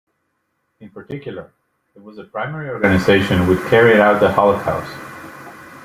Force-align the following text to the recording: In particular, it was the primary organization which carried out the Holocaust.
In 0.79 0.89
particular, 0.89 1.53
it 1.93 2.01
was 2.01 2.15
the 2.15 2.23
primary 2.23 2.71
organization 2.71 3.45
which 3.45 3.59
carried 3.69 3.99
out 3.99 4.19
the 4.19 4.33
Holocaust. 4.33 4.91